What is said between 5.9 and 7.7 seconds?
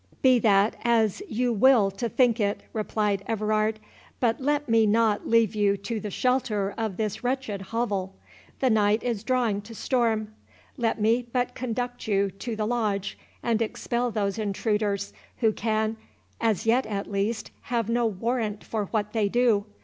the shelter of this wretched